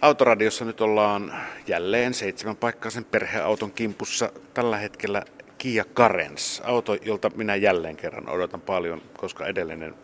Autoradiossa 0.00 0.64
nyt 0.64 0.80
ollaan 0.80 1.34
jälleen 1.66 2.14
seitsemän 2.14 2.56
paikkaisen 2.56 3.04
perheauton 3.04 3.72
kimpussa. 3.72 4.32
Tällä 4.54 4.76
hetkellä 4.76 5.22
Kia 5.58 5.84
Carens, 5.84 6.62
auto, 6.64 6.94
jolta 6.94 7.30
minä 7.34 7.56
jälleen 7.56 7.96
kerran 7.96 8.28
odotan 8.28 8.60
paljon, 8.60 9.02
koska 9.16 9.46
edellinen 9.46 9.94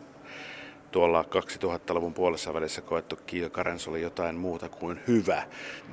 tuolla 0.91 1.23
2000-luvun 1.23 2.15
puolessa 2.15 2.55
välissä 2.55 2.81
koettu 2.81 3.17
Kia 3.27 3.51
Carens 3.51 3.89
oli 3.89 4.03
jotain 4.03 4.37
muuta 4.37 4.69
kuin 4.69 5.01
hyvä. 5.09 5.43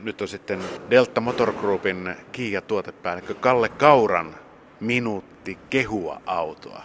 Nyt 0.04 0.22
on 0.22 0.28
sitten 0.28 0.60
Delta 0.90 1.22
Motor 1.22 1.54
Groupin 1.54 2.16
Kia-tuotepäällikkö 2.32 3.34
Kalle 3.34 3.70
Kauran 3.70 4.36
minuutti 4.80 5.58
kehua 5.70 6.22
autoa. 6.26 6.84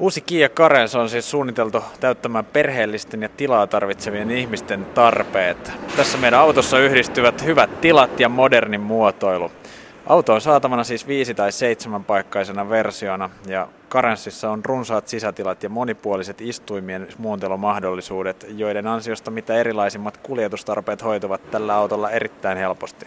Uusi 0.00 0.20
Kia 0.20 0.48
Carens 0.48 0.94
on 0.94 1.08
siis 1.08 1.30
suunniteltu 1.30 1.84
täyttämään 2.00 2.44
perheellisten 2.44 3.22
ja 3.22 3.28
tilaa 3.28 3.66
tarvitsevien 3.66 4.30
ihmisten 4.30 4.84
tarpeet. 4.84 5.72
Tässä 5.96 6.18
meidän 6.18 6.40
autossa 6.40 6.78
yhdistyvät 6.78 7.44
hyvät 7.44 7.80
tilat 7.80 8.20
ja 8.20 8.28
modernin 8.28 8.80
muotoilu. 8.80 9.50
Auto 10.06 10.34
on 10.34 10.40
saatavana 10.40 10.84
siis 10.84 11.06
viisi- 11.06 11.34
tai 11.34 11.52
seitsemänpaikkaisena 11.52 12.68
versiona 12.68 13.30
ja 13.46 13.68
Karenssissa 13.88 14.50
on 14.50 14.64
runsaat 14.64 15.08
sisätilat 15.08 15.62
ja 15.62 15.68
monipuoliset 15.68 16.40
istuimien 16.40 17.08
muuntelomahdollisuudet, 17.18 18.46
joiden 18.56 18.86
ansiosta 18.86 19.30
mitä 19.30 19.54
erilaisimmat 19.54 20.16
kuljetustarpeet 20.16 21.04
hoituvat 21.04 21.50
tällä 21.50 21.74
autolla 21.74 22.10
erittäin 22.10 22.58
helposti. 22.58 23.06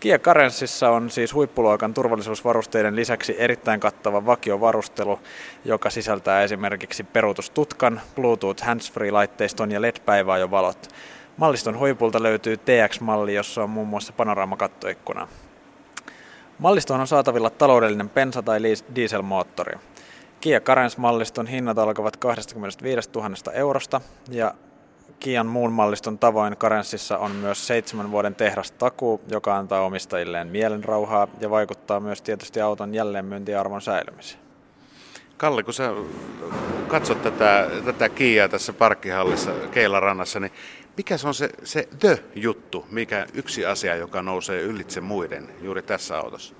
Kia 0.00 0.18
Karenssissa 0.18 0.90
on 0.90 1.10
siis 1.10 1.34
huippuluokan 1.34 1.94
turvallisuusvarusteiden 1.94 2.96
lisäksi 2.96 3.34
erittäin 3.38 3.80
kattava 3.80 4.26
vakiovarustelu, 4.26 5.20
joka 5.64 5.90
sisältää 5.90 6.42
esimerkiksi 6.42 7.04
perutustutkan, 7.04 8.00
Bluetooth 8.14 8.62
handsfree-laitteiston 8.62 9.72
ja 9.72 9.82
LED-päiväajovalot. 9.82 10.88
Malliston 11.36 11.78
huipulta 11.78 12.22
löytyy 12.22 12.56
TX-malli, 12.56 13.34
jossa 13.34 13.62
on 13.62 13.70
muun 13.70 13.88
muassa 13.88 14.12
panoraamakattoikkuna. 14.12 15.28
Mallistoon 16.58 17.00
on 17.00 17.06
saatavilla 17.06 17.50
taloudellinen 17.50 18.08
pensa- 18.08 18.42
tai 18.42 18.60
dieselmoottori. 18.94 19.78
Kia 20.40 20.60
Carens-malliston 20.60 21.46
hinnat 21.46 21.78
alkavat 21.78 22.16
25 22.16 23.10
000 23.14 23.52
eurosta 23.52 24.00
ja 24.28 24.54
Kian 25.20 25.46
muun 25.46 25.72
malliston 25.72 26.18
tavoin 26.18 26.56
Karenssissa 26.56 27.18
on 27.18 27.30
myös 27.30 27.66
seitsemän 27.66 28.10
vuoden 28.10 28.34
tehdastakuu, 28.34 29.20
joka 29.30 29.56
antaa 29.56 29.80
omistajilleen 29.80 30.48
mielenrauhaa 30.48 31.28
ja 31.40 31.50
vaikuttaa 31.50 32.00
myös 32.00 32.22
tietysti 32.22 32.60
auton 32.60 32.94
jälleenmyyntiarvon 32.94 33.82
säilymiseen. 33.82 34.42
Kalle, 35.36 35.62
kun 35.62 35.74
sä 35.74 35.92
katsot 36.88 37.22
tätä, 37.22 37.70
tätä 37.84 38.08
Kiaa 38.08 38.48
tässä 38.48 38.72
parkkihallissa 38.72 39.50
Keilarannassa, 39.70 40.40
niin 40.40 40.52
mikä 40.96 41.16
se 41.16 41.28
on 41.28 41.34
se, 41.34 41.50
se 41.64 41.88
the-juttu, 41.98 42.86
mikä 42.90 43.26
yksi 43.34 43.66
asia, 43.66 43.96
joka 43.96 44.22
nousee 44.22 44.62
ylitse 44.62 45.00
muiden 45.00 45.48
juuri 45.62 45.82
tässä 45.82 46.18
autossa? 46.18 46.54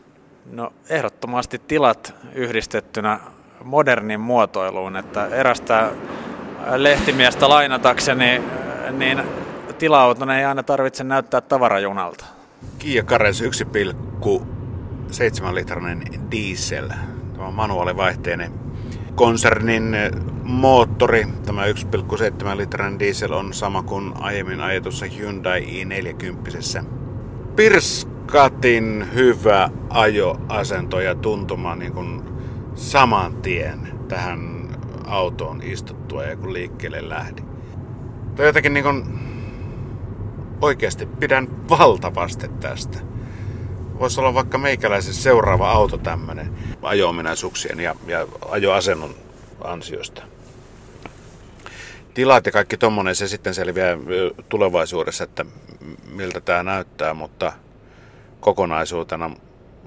No 0.53 0.73
ehdottomasti 0.89 1.59
tilat 1.59 2.15
yhdistettynä 2.35 3.21
modernin 3.65 4.21
muotoiluun, 4.21 4.97
että 4.97 5.27
erästä 5.27 5.91
lehtimiestä 6.75 7.49
lainatakseni, 7.49 8.43
niin 8.91 9.23
tila 9.79 10.17
ei 10.39 10.45
aina 10.45 10.63
tarvitse 10.63 11.05
näyttää 11.05 11.41
tavarajunalta. 11.41 12.25
Kia 12.79 13.03
Carens 13.03 13.43
1,7 13.43 15.55
litrainen 15.55 16.03
diesel, 16.31 16.89
tämä 17.33 17.47
on 17.47 17.55
manuaalivaihteinen 17.55 18.53
konsernin 19.15 19.97
moottori. 20.43 21.27
Tämä 21.47 21.67
1,7 21.67 22.57
litrainen 22.57 22.99
diesel 22.99 23.33
on 23.33 23.55
sama 23.55 23.83
kuin 23.83 24.13
aiemmin 24.21 24.61
ajetussa 24.61 25.07
Hyundai 25.19 25.61
i40. 25.61 26.85
Pirskatin 27.57 29.07
hyvä 29.15 29.71
ajoasento 29.91 31.01
ja 31.01 31.15
tuntuma 31.15 31.77
niin 31.77 31.93
kuin 31.93 32.23
saman 32.75 33.37
tien 33.37 33.89
tähän 34.09 34.56
autoon 35.07 35.63
istuttua 35.63 36.23
ja 36.23 36.37
kun 36.37 36.53
liikkeelle 36.53 37.09
lähdi. 37.09 37.43
Tai 38.37 38.47
jotenkin 38.47 38.75
niin 38.75 38.85
kuin 38.85 39.05
oikeasti 40.61 41.07
pidän 41.07 41.69
valtavasti 41.69 42.49
tästä. 42.49 42.99
Voisi 43.99 44.21
olla 44.21 44.35
vaikka 44.35 44.59
meikäläisen 44.59 45.15
seuraava 45.15 45.71
auto 45.71 45.99
tämmöinen 45.99 46.53
ajo-ominaisuuksien 46.83 47.81
ja, 47.81 47.95
ja 48.07 48.27
ajoasennon 48.49 49.15
ansiosta. 49.65 50.23
Tilat 52.15 52.47
ja 52.47 52.53
kaikki 52.53 52.77
tommonen, 52.77 53.15
se 53.15 53.29
sitten 53.29 53.55
selviää 53.55 53.97
tulevaisuudessa, 54.49 55.25
että 55.25 55.45
miltä 56.11 56.41
tämä 56.41 56.63
näyttää, 56.63 57.15
mutta 57.15 57.53
kokonaisuutena. 58.41 59.31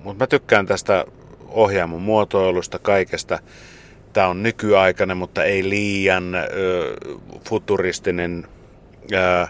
Mutta 0.03 0.23
mä 0.23 0.27
tykkään 0.27 0.65
tästä 0.65 1.05
ohjaamon 1.47 2.01
muotoilusta, 2.01 2.79
kaikesta. 2.79 3.39
Tämä 4.13 4.27
on 4.27 4.43
nykyaikainen, 4.43 5.17
mutta 5.17 5.43
ei 5.43 5.69
liian 5.69 6.35
ö, 6.35 6.95
futuristinen, 7.49 8.47
ö, 9.13 9.47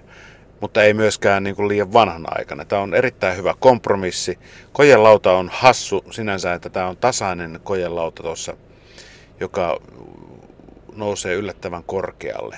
mutta 0.62 0.84
ei 0.84 0.94
myöskään 0.94 1.44
niin 1.44 1.56
kuin 1.56 1.68
liian 1.68 1.94
vanhanaikainen. 1.94 2.68
Tämä 2.68 2.82
on 2.82 2.94
erittäin 2.94 3.38
hyvä 3.38 3.54
kompromissi. 3.60 4.40
Kojelauta 4.74 5.32
on 5.34 5.50
hassu 5.54 6.06
sinänsä, 6.12 6.54
että 6.54 6.70
tämä 6.70 6.88
on 6.88 6.98
tasainen 6.98 7.60
kojelauta 7.64 8.24
tuossa, 8.24 8.58
joka 9.40 9.80
nousee 10.96 11.36
yllättävän 11.36 11.84
korkealle. 11.84 12.58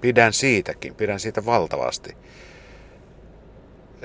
Pidän 0.00 0.32
siitäkin, 0.32 0.94
pidän 0.94 1.20
siitä 1.20 1.46
valtavasti. 1.46 2.16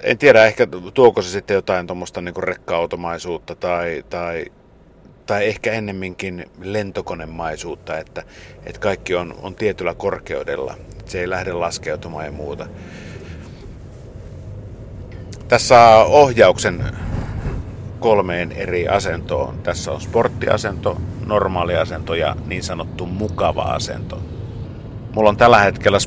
En 0.03 0.18
tiedä, 0.18 0.46
ehkä 0.46 0.68
tuoko 0.94 1.22
se 1.22 1.29
sitten 1.29 1.56
jotain 1.56 1.88
tuommoista 1.88 2.22
niin 2.22 2.44
rekka-automaisuutta 2.44 3.56
tai, 3.56 4.03
tai 4.09 4.46
tai 5.27 5.45
ehkä 5.45 5.73
ennemminkin 5.73 6.45
lentokonemaisuutta, 6.61 7.97
että, 7.97 8.23
että 8.65 8.79
kaikki 8.79 9.15
on, 9.15 9.35
on 9.41 9.55
tietyllä 9.55 9.93
korkeudella. 9.93 10.75
Se 11.05 11.19
ei 11.19 11.29
lähde 11.29 11.53
laskeutumaan 11.53 12.25
ja 12.25 12.31
muuta. 12.31 12.67
Tässä 15.47 15.95
ohjauksen 15.95 16.83
kolmeen 17.99 18.51
eri 18.51 18.87
asentoon. 18.87 19.57
Tässä 19.63 19.91
on 19.91 20.01
sporttiasento, 20.01 21.01
normaali 21.25 21.75
asento 21.75 22.13
ja 22.13 22.35
niin 22.45 22.63
sanottu 22.63 23.05
mukava 23.05 23.61
asento. 23.61 24.21
Mulla 25.16 25.29
on 25.29 25.37
tällä 25.37 25.59
hetkellä 25.59 25.97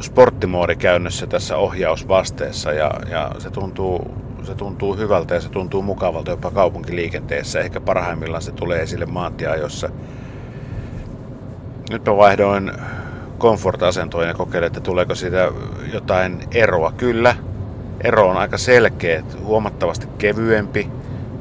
sporttimoodi 0.00 0.76
käynnissä 0.76 1.26
tässä 1.26 1.56
ohjausvasteessa 1.56 2.72
ja, 2.72 2.90
ja 3.10 3.30
se 3.38 3.50
tuntuu 3.50 4.14
se 4.44 4.54
tuntuu 4.54 4.96
hyvältä 4.96 5.34
ja 5.34 5.40
se 5.40 5.48
tuntuu 5.48 5.82
mukavalta 5.82 6.30
jopa 6.30 6.50
kaupunkiliikenteessä. 6.50 7.60
Ehkä 7.60 7.80
parhaimmillaan 7.80 8.42
se 8.42 8.52
tulee 8.52 8.82
esille 8.82 9.06
maantieajossa. 9.06 9.88
Nyt 11.90 12.04
mä 12.06 12.16
vaihdoin 12.16 12.72
komfort-asentoon 13.38 14.28
ja 14.28 14.34
kokeilin, 14.34 14.66
että 14.66 14.80
tuleeko 14.80 15.14
siitä 15.14 15.52
jotain 15.92 16.42
eroa. 16.54 16.92
Kyllä, 16.92 17.36
ero 18.04 18.28
on 18.28 18.36
aika 18.36 18.58
selkeä, 18.58 19.22
huomattavasti 19.42 20.06
kevyempi. 20.18 20.88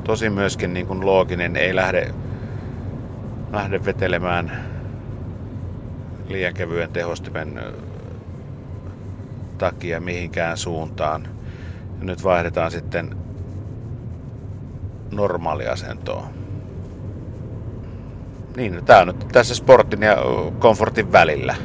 Tosi 0.04 0.30
myöskin 0.30 0.74
niin 0.74 0.88
kuin 0.88 1.06
looginen, 1.06 1.56
ei 1.56 1.76
lähde, 1.76 2.14
lähde 3.52 3.86
vetelemään 3.86 4.52
liian 6.28 6.54
kevyen 6.54 6.90
tehostimen 6.94 7.60
takia 9.58 10.00
mihinkään 10.00 10.58
suuntaan. 10.58 11.39
Ja 12.00 12.06
nyt 12.06 12.24
vaihdetaan 12.24 12.72
sitten 12.72 13.18
normaaliasentoon. 15.12 16.24
Niin, 18.56 18.76
no 18.76 18.82
tää 18.82 19.00
on 19.00 19.08
nyt 19.08 19.28
tässä 19.32 19.56
sportin 19.56 20.02
ja 20.02 20.18
komfortin 20.60 21.12
välillä. 21.12 21.56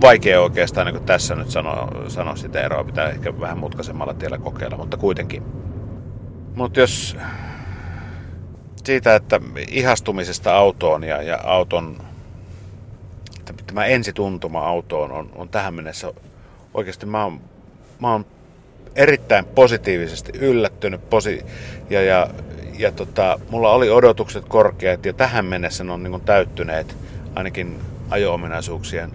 Vaikea 0.00 0.40
oikeastaan 0.40 0.86
niin 0.86 1.04
tässä 1.04 1.34
nyt 1.34 1.50
sanoa, 1.50 1.88
sanoa 2.08 2.36
sitä 2.36 2.60
eroa. 2.60 2.84
Pitää 2.84 3.08
ehkä 3.08 3.40
vähän 3.40 3.58
mutkaisemmalla 3.58 4.14
tiellä 4.14 4.38
kokeilla, 4.38 4.76
mutta 4.76 4.96
kuitenkin. 4.96 5.42
Mutta 6.54 6.80
jos 6.80 7.16
siitä, 8.84 9.14
että 9.14 9.40
ihastumisesta 9.68 10.56
autoon 10.56 11.04
ja, 11.04 11.22
ja 11.22 11.38
auton, 11.44 11.96
tämä 13.66 13.84
ensituntuma 13.84 14.60
autoon 14.60 15.12
on, 15.12 15.30
on 15.34 15.48
tähän 15.48 15.74
mennessä 15.74 16.12
oikeasti 16.74 17.06
mä 17.06 17.24
oon 17.24 17.40
mä 18.00 18.12
oon 18.12 18.26
erittäin 18.96 19.44
positiivisesti 19.44 20.32
yllättynyt 20.38 21.10
posi- 21.10 21.44
ja, 21.90 22.02
ja, 22.02 22.26
ja 22.78 22.92
tota, 22.92 23.40
mulla 23.50 23.72
oli 23.72 23.90
odotukset 23.90 24.44
korkeat 24.48 25.06
ja 25.06 25.12
tähän 25.12 25.44
mennessä 25.44 25.84
ne 25.84 25.92
on 25.92 26.02
niin 26.02 26.20
täyttyneet 26.20 26.96
ainakin 27.34 27.78
ajo-ominaisuuksien 28.10 29.10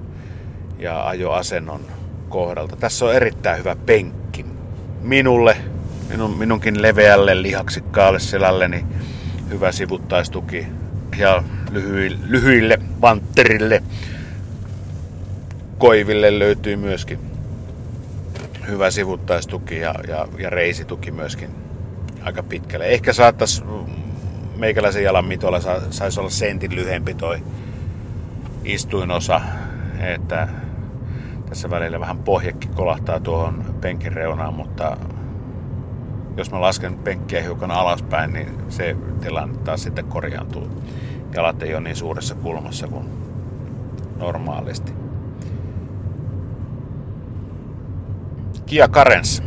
ja 0.80 1.08
ajoasennon 1.08 1.82
kohdalta. 2.30 2.76
Tässä 2.76 3.06
on 3.06 3.14
erittäin 3.14 3.60
hyvä 3.60 3.76
penkki. 3.86 4.46
Minulle, 5.02 5.58
minun, 6.10 6.38
minunkin 6.38 6.82
leveälle 6.82 7.42
lihaksikkaalle 7.42 8.20
selälleni 8.20 8.86
hyvä 9.50 9.72
sivuttaistuki 9.72 10.68
ja 11.18 11.44
lyhyille, 11.72 12.18
lyhyille 12.28 12.80
vantterille 13.02 13.84
Koiville 15.78 16.40
löytyy 16.40 16.76
myöskin 16.76 17.20
hyvä 18.68 18.92
sivuttaistuki 18.92 19.80
ja, 19.80 19.96
ja, 20.08 20.28
ja 20.38 20.50
reisituki 20.50 21.12
myöskin 21.12 21.50
aika 22.24 22.44
pitkälle. 22.44 22.86
Ehkä 22.86 23.14
saattaisi 23.14 23.64
meikäläisen 24.56 25.04
jalan 25.04 25.26
mitolla 25.26 25.60
saisi 25.90 26.20
olla 26.20 26.30
sentin 26.30 26.76
lyhempi 26.76 27.14
toi 27.14 27.44
istuinosa, 28.64 29.42
että 30.00 30.48
tässä 31.50 31.70
välillä 31.70 32.00
vähän 32.00 32.18
pohjekin 32.18 32.74
kolahtaa 32.74 33.20
tuohon 33.20 33.76
penkin 33.82 34.14
reunaan, 34.14 34.54
mutta 34.54 34.98
jos 36.38 36.52
mä 36.52 36.62
lasken 36.62 36.98
penkkiä 36.98 37.42
hiukan 37.42 37.72
alaspäin, 37.72 38.34
niin 38.34 38.58
se 38.70 38.96
tilanne 39.22 39.58
taas 39.58 39.84
sitten 39.84 40.06
korjaantuu. 40.06 40.68
Jalat 41.34 41.64
ei 41.64 41.74
ole 41.74 41.84
niin 41.84 41.96
suuressa 41.96 42.36
kulmassa 42.36 42.88
kuin 42.88 43.06
normaalisti. 44.18 45.05
Kia 48.66 48.88
Carens. 48.88 49.44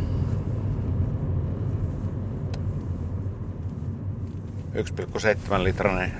1,7 4.74 5.64
litrainen 5.64 6.12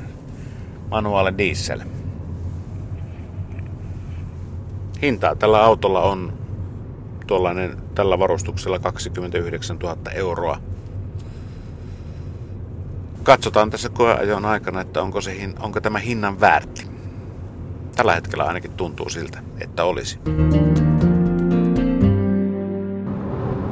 manuaali 0.91 1.39
diesel. 1.39 1.81
Hintaa 5.03 5.37
tällä 5.37 5.65
autolla 5.65 6.01
on 6.01 6.33
tuollainen 7.27 7.77
tällä 7.95 8.19
varustuksella 8.19 8.79
29 8.79 9.79
000 9.79 9.97
euroa. 10.15 10.61
Katsotaan 13.23 13.71
tässä 13.71 13.89
koeajon 13.89 14.45
aikana, 14.45 14.81
että 14.81 15.03
onko, 15.03 15.21
se, 15.21 15.51
onko 15.61 15.81
tämä 15.81 15.99
hinnan 15.99 16.41
väärti. 16.41 16.87
Tällä 17.97 18.15
hetkellä 18.15 18.45
ainakin 18.45 18.73
tuntuu 18.73 19.09
siltä, 19.09 19.43
että 19.61 19.85
olisi. 19.85 20.19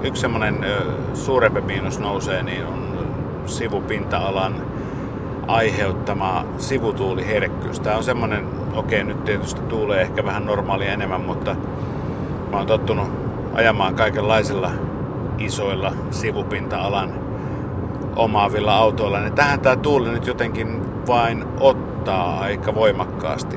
Yksi 0.07 0.21
semmoinen 0.21 0.67
suurempi 1.15 1.61
miinus 1.61 1.99
nousee, 1.99 2.43
niin 2.43 2.67
on 2.67 3.07
sivupinta-alan 3.47 4.55
aiheuttama 5.47 6.45
sivutuuliherkkyys. 6.59 7.81
Tämä 7.81 7.97
on 7.97 8.05
semmoinen, 8.05 8.47
okei 8.75 9.05
nyt 9.05 9.25
tietysti 9.25 9.61
tuulee 9.61 10.01
ehkä 10.01 10.25
vähän 10.25 10.47
normaalia 10.47 10.93
enemmän, 10.93 11.21
mutta 11.21 11.57
mä 12.51 12.57
oon 12.57 12.67
tottunut 12.67 13.09
ajamaan 13.55 13.95
kaikenlaisilla 13.95 14.71
isoilla 15.39 15.93
sivupinta-alan 16.11 17.13
omaavilla 18.17 18.77
autoilla, 18.77 19.21
niin 19.21 19.33
tähän 19.33 19.61
tämä 19.61 19.77
tuuli 19.77 20.11
nyt 20.11 20.27
jotenkin 20.27 20.83
vain 21.07 21.45
ottaa 21.61 22.41
aika 22.41 22.75
voimakkaasti. 22.75 23.57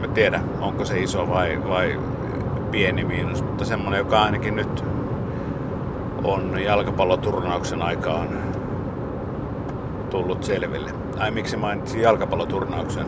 Mä 0.00 0.08
tiedä, 0.14 0.40
onko 0.60 0.84
se 0.84 1.00
iso 1.00 1.30
vai, 1.30 1.60
vai 1.68 2.00
pieni 2.70 3.04
miinus, 3.04 3.42
mutta 3.42 3.64
semmonen, 3.64 3.98
joka 3.98 4.22
ainakin 4.22 4.56
nyt 4.56 4.84
on 6.24 6.62
jalkapalloturnauksen 6.64 7.82
aikaan 7.82 8.28
tullut 10.10 10.44
selville. 10.44 10.90
Ai 11.18 11.30
miksi 11.30 11.56
mainitsin 11.56 12.02
jalkapalloturnauksen? 12.02 13.06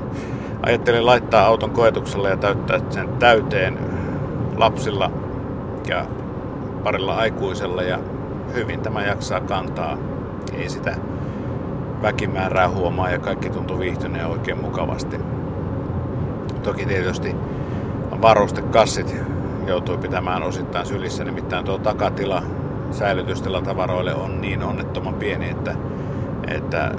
Ajattelin 0.63 1.07
laittaa 1.07 1.47
auton 1.47 1.71
koetuksella 1.71 2.29
ja 2.29 2.37
täyttää 2.37 2.81
sen 2.91 3.09
täyteen 3.09 3.79
lapsilla 4.57 5.11
ja 5.89 6.07
parilla 6.85 7.17
aikuisella 7.17 7.83
ja 7.83 7.99
hyvin 8.55 8.81
tämä 8.81 9.03
jaksaa 9.03 9.41
kantaa. 9.41 9.99
Ei 10.53 10.69
sitä 10.69 10.97
väkimäärää 12.03 12.69
huomaa 12.69 13.11
ja 13.11 13.19
kaikki 13.19 13.51
tuntuu 13.51 13.79
viihtyneen 13.79 14.27
oikein 14.27 14.61
mukavasti. 14.61 15.17
Toki 16.63 16.87
tietysti 16.87 17.37
varustekassit 18.23 19.17
joutui 19.67 19.99
pitämään 19.99 20.43
osittain 20.43 20.87
sylissä, 20.87 21.25
nimittäin 21.25 21.65
tuo 21.65 21.79
takatila 21.79 22.43
säilytystila 22.91 23.63
tavaroille 23.63 24.15
on 24.15 24.41
niin 24.41 24.63
onnettoman 24.63 25.15
pieni, 25.15 25.51
että, 25.51 25.75
että 26.49 26.93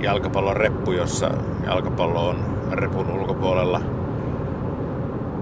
jalkapallon 0.00 0.56
reppu, 0.56 0.92
jossa 0.92 1.30
jalkapallo 1.66 2.28
on 2.28 2.36
repun 2.72 3.10
ulkopuolella 3.10 3.80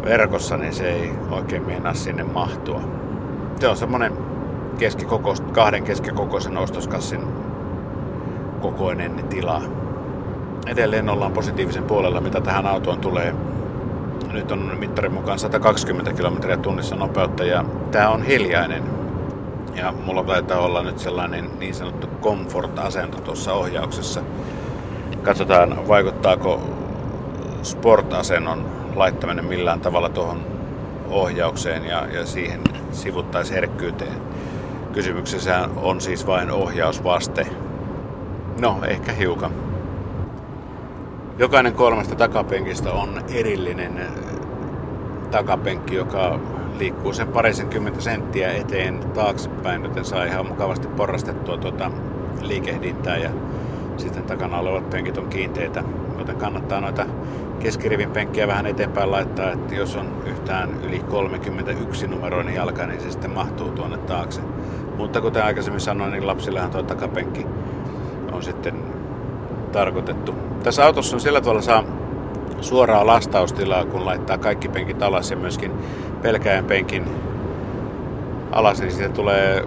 verkossa, 0.04 0.56
niin 0.56 0.74
se 0.74 0.92
ei 0.92 1.12
oikein 1.30 1.66
meinaa 1.66 1.94
sinne 1.94 2.24
mahtua. 2.24 2.82
Se 3.60 3.68
on 3.68 3.76
semmonen 3.76 4.12
keskikoko, 4.78 5.34
kahden 5.52 5.82
keskikokoisen 5.82 6.56
ostoskassin 6.56 7.20
kokoinen 8.60 9.24
tila. 9.28 9.62
Edelleen 10.66 11.08
ollaan 11.08 11.32
positiivisen 11.32 11.84
puolella, 11.84 12.20
mitä 12.20 12.40
tähän 12.40 12.66
autoon 12.66 12.98
tulee. 12.98 13.34
Nyt 14.32 14.52
on 14.52 14.76
mittarin 14.78 15.12
mukaan 15.12 15.38
120 15.38 16.12
kilometriä 16.12 16.56
tunnissa 16.56 16.96
nopeutta 16.96 17.44
ja 17.44 17.64
tämä 17.90 18.08
on 18.08 18.22
hiljainen. 18.22 19.01
Ja 19.74 19.92
mulla 19.92 20.24
taitaa 20.24 20.58
olla 20.58 20.82
nyt 20.82 20.98
sellainen 20.98 21.50
niin 21.58 21.74
sanottu 21.74 22.06
comfort-asento 22.22 23.20
tuossa 23.20 23.52
ohjauksessa. 23.52 24.22
Katsotaan, 25.22 25.88
vaikuttaako 25.88 26.60
sport-asennon 27.62 28.66
laittaminen 28.94 29.44
millään 29.44 29.80
tavalla 29.80 30.08
tuohon 30.08 30.40
ohjaukseen 31.10 31.84
ja, 31.84 32.06
ja 32.06 32.26
siihen 32.26 32.60
sivuttaisherkkyyteen. 32.92 34.22
Kysymyksessä 34.92 35.68
on 35.76 36.00
siis 36.00 36.26
vain 36.26 36.50
ohjausvaste. 36.50 37.46
No, 38.60 38.78
ehkä 38.86 39.12
hiukan. 39.12 39.52
Jokainen 41.38 41.72
kolmesta 41.72 42.14
takapenkistä 42.14 42.92
on 42.92 43.24
erillinen 43.34 44.00
takapenkki, 45.30 45.94
joka 45.94 46.38
liikkuu 46.82 47.12
sen 47.12 47.28
parisenkymmentä 47.28 48.00
senttiä 48.00 48.52
eteen 48.52 49.00
taaksepäin, 49.14 49.82
joten 49.82 50.04
saa 50.04 50.24
ihan 50.24 50.46
mukavasti 50.46 50.88
porrastettua 50.88 51.56
tuota 51.56 51.90
liikehdintää 52.40 53.16
ja 53.16 53.30
sitten 53.96 54.22
takana 54.22 54.58
olevat 54.58 54.90
penkit 54.90 55.18
on 55.18 55.28
kiinteitä, 55.28 55.84
joten 56.18 56.36
kannattaa 56.36 56.80
noita 56.80 57.06
keskirivin 57.60 58.10
penkkiä 58.10 58.46
vähän 58.46 58.66
eteenpäin 58.66 59.10
laittaa, 59.10 59.52
että 59.52 59.74
jos 59.74 59.96
on 59.96 60.22
yhtään 60.26 60.70
yli 60.82 60.98
31 60.98 62.06
numeroinen 62.06 62.54
jalka, 62.54 62.86
niin 62.86 63.00
se 63.00 63.10
sitten 63.10 63.30
mahtuu 63.30 63.68
tuonne 63.68 63.98
taakse. 63.98 64.40
Mutta 64.96 65.20
kuten 65.20 65.44
aikaisemmin 65.44 65.80
sanoin, 65.80 66.12
niin 66.12 66.26
lapsillehan 66.26 66.70
tuo 66.70 66.82
takapenkki 66.82 67.46
on 68.32 68.42
sitten 68.42 68.74
tarkoitettu. 69.72 70.34
Tässä 70.62 70.86
autossa 70.86 71.16
on 71.16 71.20
sillä 71.20 71.40
tavalla 71.40 71.62
saa 71.62 71.84
suoraa 72.60 73.06
lastaustilaa, 73.06 73.84
kun 73.84 74.04
laittaa 74.04 74.38
kaikki 74.38 74.68
penkit 74.68 75.02
alas 75.02 75.30
ja 75.30 75.36
myöskin 75.36 75.72
pelkäjän 76.22 76.64
penkin 76.64 77.04
alas, 78.52 78.80
niin 78.80 78.92
siitä 78.92 79.14
tulee 79.14 79.64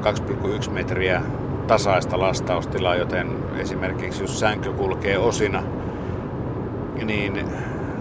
2,1 0.00 0.70
metriä 0.70 1.22
tasaista 1.66 2.18
lastaustilaa, 2.18 2.96
joten 2.96 3.36
esimerkiksi 3.58 4.22
jos 4.22 4.40
sänky 4.40 4.72
kulkee 4.72 5.18
osina, 5.18 5.62
niin 7.04 7.44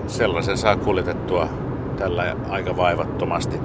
sellaisen 0.07 0.57
saa 0.57 0.75
kuljetettua 0.75 1.49
tällä 1.97 2.35
aika 2.49 2.77
vaivattomasti. 2.77 3.59